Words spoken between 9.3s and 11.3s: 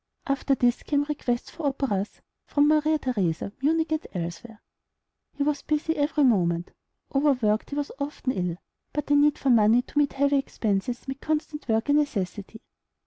for money to meet heavy expenses made